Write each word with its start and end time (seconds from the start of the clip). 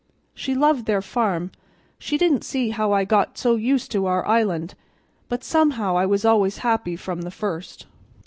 She 0.33 0.55
loved 0.55 0.87
their 0.87 1.03
farm, 1.03 1.51
she 1.99 2.17
didn't 2.17 2.43
see 2.43 2.71
how 2.71 2.91
I 2.91 3.05
got 3.05 3.37
so 3.37 3.53
used 3.53 3.91
to 3.91 4.07
our 4.07 4.27
island; 4.27 4.73
but 5.29 5.43
somehow 5.43 5.95
I 5.95 6.07
was 6.07 6.25
always 6.25 6.57
happy 6.65 6.95
from 6.95 7.21
the 7.21 7.29
first." 7.29 7.85